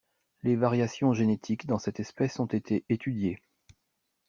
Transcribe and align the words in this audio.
Les 0.41 0.55
variations 0.55 1.13
génétiques 1.13 1.67
dans 1.67 1.77
cette 1.77 1.99
espèce 1.99 2.39
ont 2.39 2.47
été 2.47 2.83
étudiées. 2.89 3.37